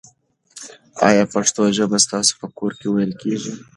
[1.09, 3.53] آیا پښتو ژبه ستاسو په کور کې ویل کېږي؟